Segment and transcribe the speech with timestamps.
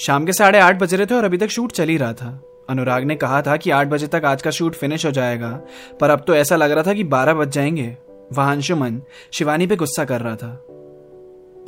[0.00, 2.42] शाम के साढ़े आठ बज रहे थे और अभी तक शूट चल ही रहा था।
[2.70, 5.60] अनुराग ने कहा था कि आठ बजे तक आज का शूट फिनिश हो जाएगा,
[6.00, 7.96] पर अब तो ऐसा लग रहा था कि बारह बज जाएँगे।
[8.32, 10.64] वहाँ अंशुमन शिवानी पे गुस्सा कर रहा था।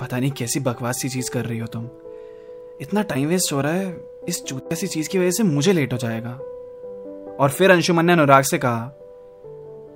[0.01, 1.89] पता नहीं कैसी बकवास सी चीज़ कर रही हो तुम।
[2.81, 5.93] इतना टाइम वेस्ट हो रहा है, इस चूत सी चीज़ की वजह से मुझे लेट
[5.93, 6.31] हो जाएगा।
[7.41, 8.93] और फिर अंशुमन ने अनुराग से कहा,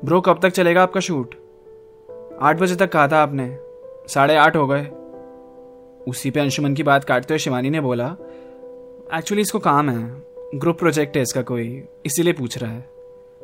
[0.05, 1.34] ब्रो, कब तक चलेगा आपका शूट?
[2.43, 3.59] आठ बजे तक कहा था आपने।
[4.15, 4.91] साढ़े आठ हो गए।
[6.06, 8.16] उसी पे अंशुमन की बात काटते हुए शिवानी ने बोला
[9.14, 10.22] एक्चुअली इसको काम है।
[10.55, 12.89] ग्रुप प्रोजेक्ट है इसका कोई, इसीलिए पूछ रहा है।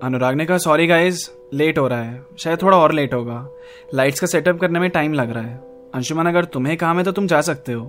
[0.02, 3.48] अनुराग ने कहा सॉरी गाइज़ लेट हो रहा है। शायद थोड़ा और लेट होगा।
[3.94, 5.56] लाइट्स का सेटअप करने में टाइम लग रहा है।
[5.94, 7.86] अंशुमन, अगर तुम्हें काम है तो तुम जा सकते हो।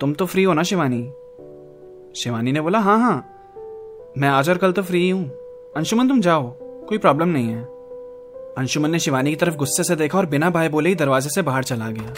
[0.00, 1.02] तुम तो फ्री हो ना शिवानी?
[2.20, 3.36] शिवानी ने बोला हाँ हाँ।
[4.18, 5.28] मैं आज और कल तो फ्री हूँ
[5.76, 7.62] अंशुमन, तुम जाओ। कोई प्रॉब्लम नहीं है।
[8.58, 11.42] अंशुमन ने शिवानी की तरफ़ गुस्से से देखा और बिना भाई बोले ही दरवाजे से
[11.42, 12.14] बाहर चला गया।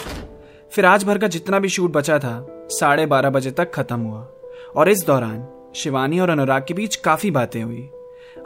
[0.73, 4.21] फिर आज भर का जितना भी शूट बचा था, साढ़े बारह बजे तक खत्म हुआ।
[4.75, 7.89] और इस दौरान, शिवानी और अनुराग के बीच काफ़ी बातें हुई।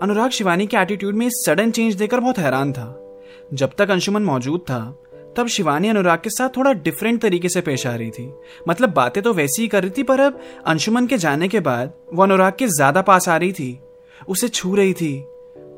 [0.01, 2.87] अनुराग शिवानी के एटीट्यूड में सडन चेंज देकर बहुत हैरान था।
[3.53, 4.79] जब तक अंशुमन मौजूद था,
[5.37, 8.31] तब शिवानी अनुराग के साथ थोड़ा डिफरेंट तरीके से पेश आ रही थी।
[8.69, 11.93] मतलब बातें तो वैसी ही कर रही थी, पर अब अंशुमन के जाने के बाद
[12.13, 13.79] वो अनुराग के ज़्यादा पास आ रही थी,
[14.27, 15.19] उसे छू रही थी।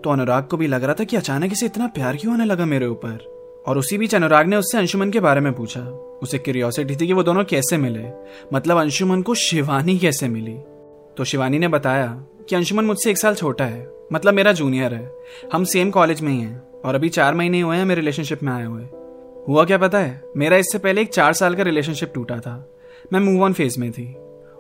[0.03, 2.66] तो अनुराग को भी लग रहा था कि अचानक इसे इतना प्यार क्यों आने लगा
[2.66, 3.38] मेरे ऊपर?
[3.67, 5.81] और उसी बीच अनुराग ने उससे अंशुमन के बारे में पूछा।
[6.23, 8.09] उसे क्यूरियोसिटी थी कि वो दोनों कैसे मिले।
[8.53, 10.57] मतलब अंशुमन को शिवानी कैसे मिली?
[11.17, 15.11] तो शिवानी ने बताया कि अंशुमन मुझसे एक साल छोटा है। मतलब मेरा जूनियर है।
[15.53, 18.53] हम सेम कॉलेज में ही हैं और अभी चार महीने हुए हैं मेरे रिलेशनशिप में
[18.53, 18.84] आए हुए।
[19.47, 20.23] हुआ क्या पता है?
[20.38, 22.69] मेरा इससे पहले एक चार साल का रिलेशनशिप टूटा था।
[23.13, 24.13] मैं मूव ऑन फ़ेज़ में थी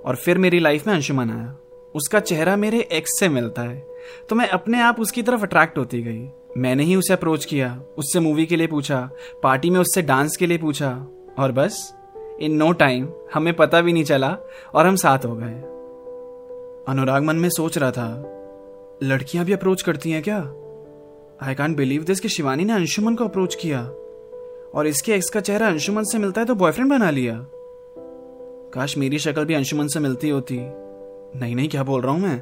[0.05, 1.55] और फिर मेरी लाइफ में अंशुमन आया।
[1.95, 3.87] उसका चेहरा मेरे एक्स से मिलता है।
[4.29, 8.19] तो मैं अपने आप उसकी तरफ़ अट्रैक्ट होती गई। मैंने ही उसे अप्रोच किया, उससे
[8.19, 9.09] मूवी के लिए पूछा
[9.43, 10.89] पार्टी में उससे डांस के लिए पूछा,
[11.39, 11.93] और बस
[12.41, 14.37] इन नो टाइम हमें पता भी नहीं चला,
[14.73, 15.53] और हम साथ हो गए।
[16.87, 18.09] अनुराग मन में सोच रहा था,
[19.03, 20.39] लड़कियाँ भी अप्रोच करती हैं क्या?
[21.41, 23.81] आई कांट बिलीव दिस कि शिवानी ने अंशुमन को अप्रोच किया,
[24.75, 27.39] और इसके एक्स का चेहरा अंशुमन से मिलता है तो बॉयफ्रेंड बना लिया।
[28.73, 32.41] काश मेरी शक्ल भी अंशुमन से मिलती होती। नहीं नहीं, क्या बोल रहा हूँ मैं?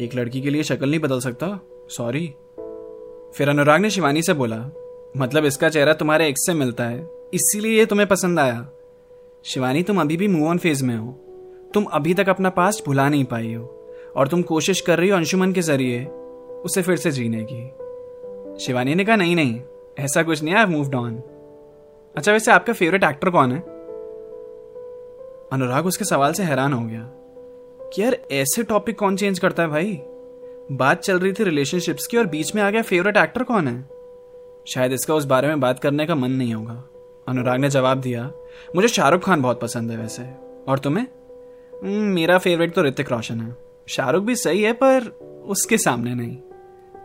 [0.00, 1.58] एक लड़की के लिए शक्ल नहीं बदल सकता।
[1.88, 2.34] सॉरी
[3.34, 4.56] फिर अनुराग ने शिवानी से बोला
[5.16, 6.98] मतलब इसका चेहरा तुम्हारे एक्स से मिलता है,
[7.34, 8.66] इसीलिए ये तुम्हें पसंद आया।
[9.44, 11.12] शिवानी, तुम अभी भी मूव ऑन फ़ेज़ में हो।
[11.74, 13.64] तुम अभी तक अपना पास्ट भुला नहीं पाई हो,
[14.16, 16.04] और तुम कोशिश कर रही हो अंशुमन के ज़रिए
[16.64, 19.60] उसे फिर से जीने की। शिवानी ने कहा, नहीं नहीं,
[19.98, 21.16] ऐसा कुछ नहीं आई मूव्ड ऑन
[22.16, 23.58] अच्छा वैसे आपका फेवरेट एक्टर कौन है?
[25.52, 27.02] अनुराग उसके सवाल से हैरान हो गया,
[27.84, 30.00] कि यार ऐसे टॉपिक कौन चेंज करता है भाई?
[30.72, 33.88] बात चल रही थी रिलेशनशिप्स की और बीच में आ गया फेवरेट एक्टर कौन है?
[34.66, 36.84] शायद इसका उस बारे में बात करने का मन नहीं होगा।
[37.28, 38.30] अनुराग ने जवाब दिया
[38.76, 40.22] मुझे शाहरुख खान बहुत पसंद है वैसे।
[40.68, 41.04] और तुम्हें?
[41.04, 43.56] हम्म, मेरा फेवरेट तो ऋतिक रोशन है।
[43.88, 45.06] शाहरुख भी सही है पर
[45.46, 46.36] उसके सामने नहीं।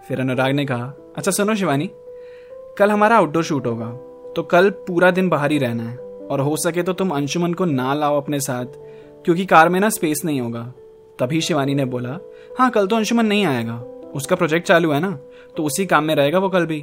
[0.08, 1.90] फिर अनुराग ने कहा अच्छा सुनो शिवानी
[2.78, 3.92] कल हमारा आउटडोर शूट होगा
[4.34, 7.66] तो कल पूरा दिन बाहर ही रहना है। और हो सके तो तुम अंशुमन को
[7.66, 8.66] ना लाओ अपने साथ
[9.26, 10.74] क्योंकि कार में ना स्पेस नहीं होगा।
[11.20, 12.18] तभी शिवानी ने बोला
[12.60, 13.76] हाँ कल तो अंशुमन नहीं आएगा।
[14.16, 15.12] उसका प्रोजेक्ट चालू है ना
[15.56, 16.80] तो उसी काम में रहेगा वो कल भी।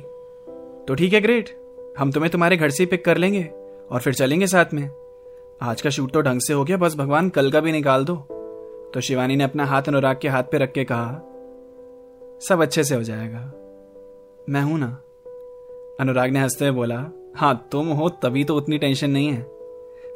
[0.89, 1.51] तो ठीक है ग्रेट
[1.99, 3.43] हम तुम्हें तुम्हारे घर से ही पिक कर लेंगे
[3.91, 4.89] और फिर चलेंगे साथ में।
[5.63, 8.15] आज का शूट तो ढंग से हो गया, बस भगवान कल का भी निकाल दो।
[8.95, 11.11] तो शिवानी ने अपना हाथ अनुराग के हाथ पे रख के कहा,
[12.41, 13.41] सब अच्छे से हो जाएगा।
[14.49, 14.87] मैं हूँ ना?
[16.01, 17.05] अनुराग ने हँसते हुए बोला
[17.37, 19.43] हाँ तुम हो, तभी तो उतनी टेंशन नहीं है।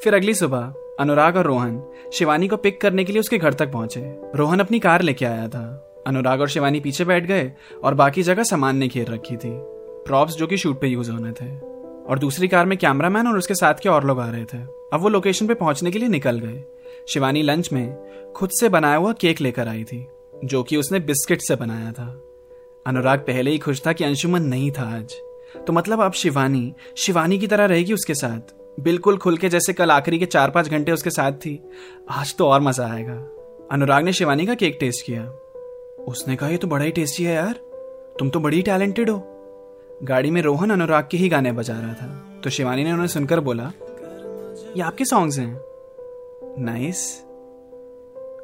[0.02, 1.82] फिर अगली सुबह अनुराग और रोहन
[2.12, 5.48] शिवानी को पिक करने के लिए उसके घर तक पहुँचे। रोहन अपनी कार लेके आया
[5.48, 7.52] था। अनुराग और शिवानी पीछे बैठ गए
[7.84, 9.50] और बाकी जगह सामान ने घेर रखी थी।
[10.06, 11.58] प्रॉप्स जो कि शूट पे यूज़ होने थे।
[12.04, 14.58] और दूसरी कार में कैमरामैन और उसके साथ के और लोग आ रहे थे।
[14.92, 16.64] अब वो लोकेशन पे पहुँचने के लिए निकल गए।
[17.08, 17.96] शिवानी लंच में
[18.36, 20.06] खुद से बनाया हुआ केक लेकर आई थी,
[20.44, 22.22] जो कि उसने बिस्किट से बनाया था।
[22.86, 25.14] अनुराग पहले ही खुश था कि अंशुमन नहीं था आज।
[25.66, 29.90] तो मतलब अब शिवानी शिवानी की तरह रहेगी उसके साथ। बिल्कुल खुल के जैसे कल
[29.90, 31.70] आखिरी के चार पाँच घंटे उसके साथ थी।
[32.10, 33.14] आज तो और मज़ा आएगा।
[33.72, 35.24] अनुराग ने शिवानी का केक टेस्ट किया।
[36.04, 37.52] उसने कहा, ये तो बड़ा ही टेस्टी है यार।
[38.18, 39.22] तुम तो बड़ी टैलेंटेड हो।
[40.02, 43.40] गाड़ी में रोहन अनुराग के ही गाने बजा रहा था। तो शिवानी ने उन्हें सुनकर
[43.40, 43.72] बोला,
[44.76, 45.60] ये आपके सॉन्ग्स हैं?
[46.58, 47.24] नाइस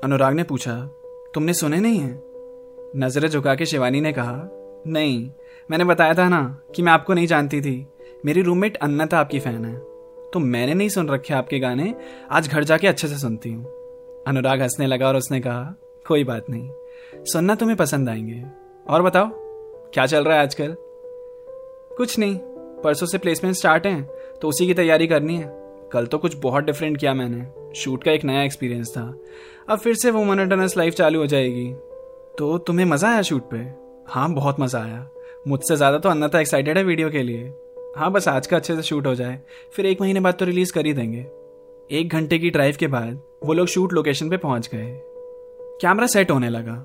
[0.05, 0.77] अनुराग ने पूछा,
[1.35, 2.23] तुमने सुने नहीं है?
[2.97, 4.49] नज़रें झुका के शिवानी ने कहा,
[4.87, 5.31] नहीं।
[5.71, 7.87] मैंने बताया था ना कि मैं आपको नहीं जानती थी।
[8.25, 9.90] मेरी रूममेट अन्ना था आपकी फ़ैन है।
[10.33, 11.95] तो मैंने नहीं सुन रखे आपके गाने।
[12.31, 13.65] आज घर जाके अच्छे से सुनती हूँ।
[14.27, 15.75] अनुराग हंसने लगा और उसने कहा,
[16.07, 18.43] कोई बात नहीं। सुनना तुम्हें पसंद आएँगे।
[18.87, 19.31] और बताओ,
[19.95, 20.75] क्या चल रहा है आजकल?
[21.97, 22.39] कुछ नहीं।
[22.85, 24.03] परसों से प्लेसमेंट स्टार्ट है
[24.43, 25.53] तो उसी की तैयारी करनी है।
[25.93, 29.03] कल तो कुछ बहुत डिफरेंट किया मैंने। शूट का एक नया एक्सपीरियंस था।
[29.69, 31.73] अब फिर से वो मोनोटनस लाइफ चालू हो जाएगी।
[32.39, 33.57] तो तुम्हें मज़ा आया शूट पे?
[34.13, 35.07] हाँ बहुत मज़ा आया।
[35.49, 37.53] मुझसे ज़्यादा तो अन्ना एक्साइटेड है वीडियो के लिए।
[37.97, 39.39] हाँ बस आज का अच्छे से शूट हो जाए।
[39.75, 41.25] फिर एक महीने बाद तो रिलीज़ कर ही देंगे।
[41.91, 44.87] एक घंटे की ड्राइव के बाद वो लोग शूट लोकेशन पे पहुँच गए।
[45.81, 46.77] कैमरा सेट होने लगा,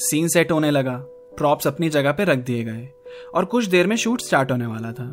[0.00, 0.96] सीन सेट होने लगा,
[1.38, 2.88] प्रॉप्स अपनी जगह पे रख दिए गए
[3.34, 5.06] और कुछ देर में शूट स्टार्ट होने वाला था।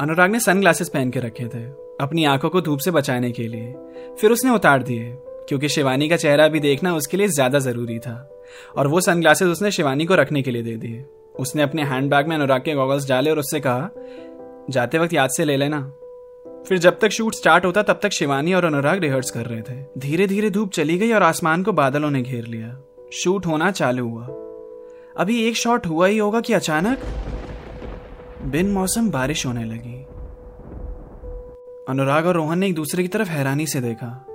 [0.00, 1.64] अनुराग ने सन ग्लासेस पहन के रखे थे,
[2.00, 3.74] अपनी आँखों को धूप से बचाने के लिए।
[4.20, 5.12] फिर उसने उतार दिए,
[5.48, 8.16] क्योंकि शिवानी का चेहरा भी देखना उसके लिए ज़्यादा ज़रूरी था।
[8.76, 11.04] और वो सनग्लासेस उसने शिवानी को रखने के लिए दे दिए।
[11.38, 13.90] उसने अपने हैंडबैग में अनुराग के गॉगल्स डाले और उससे कहा
[14.70, 15.92] जाते वक्त याद से ले लेना।
[16.68, 19.84] फिर जब तक शूट स्टार्ट होता, तब तक शिवानी और अनुराग रिहर्स कर रहे थे।
[19.98, 22.80] धीरे धीरे धूप चली गई और आसमान को बादलों ने घेर लिया।
[23.12, 24.26] शूट होना चालू हुआ।
[25.16, 26.98] अभी एक शॉट हुआ ही होगा कि अचानक?
[28.42, 30.06] बिन मौसम बारिश होने लगी।
[31.88, 34.26] अनुराग और रोहन ने एक दूसरे की तरफ़ हैरानी से देखा।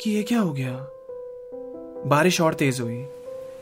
[0.00, 0.88] कि ये क्या हो गया?
[2.06, 3.06] बारिश और तेज हुई।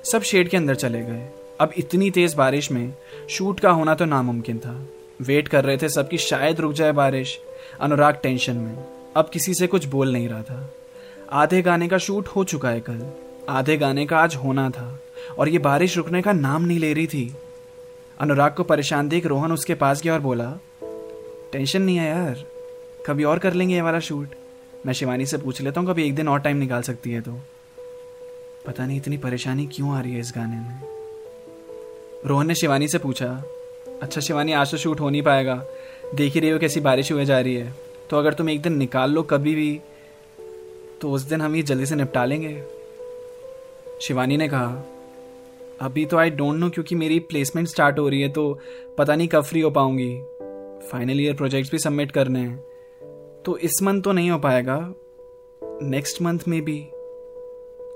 [0.04, 1.30] सब शेड के अंदर चले गए।
[1.60, 2.94] अब इतनी तेज बारिश में
[3.28, 4.84] शूट का होना तो नामुमकिन था।
[5.20, 7.40] वेट कर रहे थे सबकी, शायद रुक जाए बारिश।
[7.80, 8.84] अनुराग टेंशन में।
[9.16, 10.74] अब किसी से कुछ बोल नहीं रहा था।
[11.32, 13.12] आधे गाने का शूट हो चुका है कल।
[13.48, 15.00] आधे गाने का आज होना था।
[15.38, 17.36] और ये बारिश रुकने का नाम नहीं ले रही थी।
[18.20, 20.58] अनुराग को परेशान देख रोहन उसके पास गया और बोला,
[21.52, 22.44] टेंशन नहीं है यार।
[23.06, 24.28] कभी और कर लेंगे ये वाला शूट।
[24.86, 27.38] मैं शिवानी से पूछ लेता हूँ, कभी एक दिन और टाइम निकाल सकती है तो।
[28.66, 30.80] पता नहीं इतनी परेशानी क्यों आ रही है इस गाने में?
[32.26, 33.42] रोहन ने शिवानी से पूछा
[34.02, 35.54] अच्छा शिवानी, आज तो शूट हो नहीं पाएगा।
[36.14, 37.74] देख ही रही हो कैसी बारिश हुए जा रही है।
[38.10, 39.80] तो अगर तुम एक दिन निकाल लो कभी भी
[41.00, 42.62] तो उस दिन हम ये जल्दी से निपटा लेंगे।
[44.00, 44.84] शिवानी ने कहा,
[45.80, 48.58] अभी तो आई डोंट नो क्योंकि मेरी प्लेसमेंट स्टार्ट हो रही है तो
[48.98, 50.14] पता नहीं कब फ्री हो पाऊँगी।
[50.88, 54.78] फाइनल ईयर प्रोजेक्ट्स भी सबमिट करने हैं। तो इस मंथ तो नहीं हो पाएगा
[55.82, 56.80] नेक्स्ट मंथ में भी।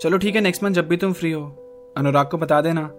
[0.03, 1.45] चलो ठीक है नेक्स्ट मंथ जब भी तुम फ्री हो,
[1.97, 2.91] अनुराग को बता देना,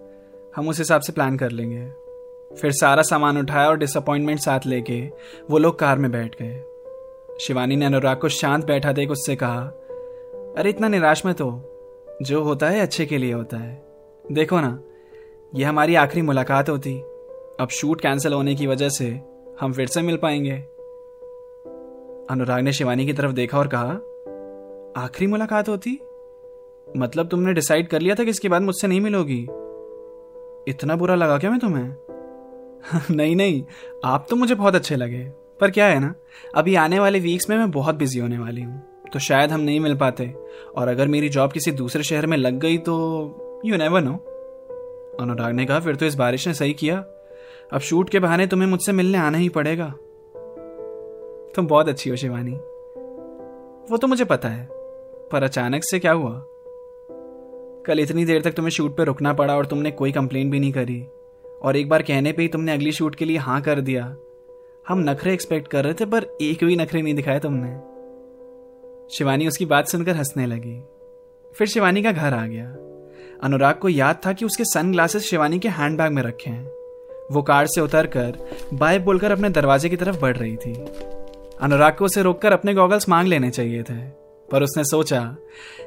[0.56, 2.09] हम उस हिसाब से प्लान कर लेंगे।
[2.56, 5.10] फिर सारा सामान उठाया और डिसअपॉइंटमेंट साथ लेके
[5.50, 6.64] वो लोग कार में बैठ गए।
[7.40, 9.60] शिवानी ने अनुराग को शांत बैठा देख उससे कहा,
[10.58, 11.64] अरे, इतना निराश मत हो।
[12.22, 13.84] जो होता है, अच्छे के लिए होता है।
[14.32, 14.80] देखो ना,
[15.54, 16.98] ये हमारी आखिरी मुलाकात होती।
[17.60, 19.20] अब शूट कैंसिल होने की वजह से
[19.60, 20.56] हम फिर से मिल पाएँगे।
[22.30, 23.90] अनुराग ने शिवानी की तरफ़ देखा और कहा,
[25.04, 26.00] आखिरी मुलाकात होती?
[26.96, 29.42] मतलब तुमने डिसाइड कर लिया था कि इसके बाद मुझसे नहीं मिलोगी?
[30.70, 31.96] इतना बुरा लगा क्या मैं तुम्हें?
[33.10, 33.62] नहीं नहीं,
[34.04, 35.22] आप तो मुझे बहुत अच्छे लगे,
[35.60, 36.14] पर क्या है ना,
[36.54, 38.82] अभी आने वाले वीक्स में मैं बहुत बिज़ी होने वाली हूँ
[39.12, 40.26] तो शायद हम नहीं मिल पाते,
[40.76, 44.14] और अगर मेरी जॉब किसी दूसरे शहर में लग गई तो यू नेवर नो
[45.20, 46.96] अनुराग ने कहा, फिर तो इस बारिश ने सही किया,
[47.72, 49.92] अब शूट के बहाने तुम्हें मुझसे मिलने आना ही पड़ेगा।
[51.56, 52.52] तुम बहुत अच्छी हो, शिवानी।
[53.90, 54.68] वो तो मुझे पता है,
[55.32, 56.32] पर अचानक से क्या हुआ?
[57.86, 60.72] कल इतनी देर तक तुम्हें शूट पे रुकना पड़ा और तुमने कोई कंप्लेन भी नहीं
[60.72, 61.04] करी।
[61.62, 64.04] और एक बार कहने पे ही तुमने अगली शूट के लिए हाँ कर दिया।
[64.88, 67.78] हम नखरे एक्सपेक्ट कर रहे थे, पर एक भी नखरे नहीं दिखाए तुमने।
[69.16, 70.82] शिवानी उसकी बात सुनकर हंसने लगी।
[71.54, 72.66] फिर शिवानी का घर आ गया।
[73.42, 76.64] अनुराग को याद था कि उसके सन ग्लासेस शिवानी के हैंडबैग में रखे हैं।
[77.32, 78.38] वो कार से उतरकर
[78.74, 80.74] बाय बोलकर अपने दरवाजे की तरफ़ बढ़ रही थी।
[81.60, 84.00] अनुराग को उसे रोककर अपने गॉगल्स मांग लेने चाहिए थे,
[84.50, 85.36] पर उसने सोचा,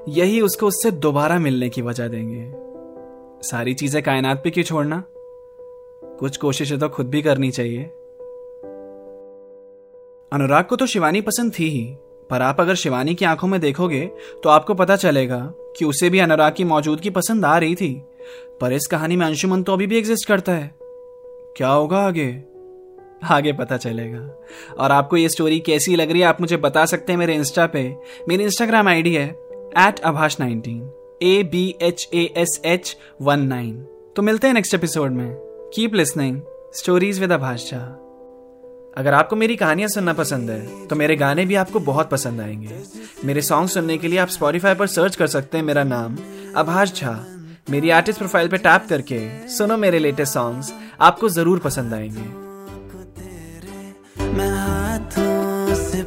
[0.09, 2.51] यही उसको उससे दोबारा मिलने की वजह देंगे।
[3.49, 5.03] सारी चीज़ें कायनात पे क्यों छोड़ना?
[6.19, 7.83] कुछ कोशिशें तो खुद भी करनी चाहिए।
[10.31, 11.83] अनुराग को तो शिवानी पसंद थी ही,
[12.29, 14.05] पर आप अगर शिवानी की आँखों में देखोगे
[14.43, 15.39] तो आपको पता चलेगा
[15.77, 17.93] कि उसे भी अनुराग की मौजूदगी पसंद आ रही थी।
[18.61, 20.71] पर इस कहानी में अंशुमन तो अभी भी एग्जिस्ट करता है।
[21.57, 22.43] क्या होगा आगे?
[23.23, 24.19] आगे पता चलेगा।
[24.79, 27.65] और आपको ये स्टोरी कैसी लग रही है, आप मुझे बता सकते हैं मेरे इंस्टा
[27.67, 27.95] पे।
[28.29, 29.29] मेरी इंस्टाग्राम आईडी है
[29.79, 30.91] at Abhash nineteen
[31.23, 33.81] A B H A S H one nine
[34.15, 36.41] तो मिलते हैं नेक्स्ट एपिसोड में। Keep listening
[36.75, 37.73] stories with Abhash
[38.97, 42.79] अगर आपको मेरी कहानियाँ सुनना पसंद है तो मेरे गाने भी आपको बहुत पसंद आएँगे।
[43.25, 46.17] मेरे सॉन्ग सुनने के लिए आप स्पॉटिफाई पर सर्च कर सकते हैं मेरा नाम
[46.55, 47.25] अभाष झा
[47.69, 52.27] मेरी आर्टिस्ट प्रोफ़ाइल पे टैप करके सुनो मेरे लेटेस्ट सॉन्ग्स आपको ज़रूर पसंद आएँगे।
[54.23, 56.01] मैं हाथों से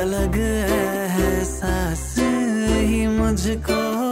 [0.00, 4.03] अलग एहसास ही मुझको।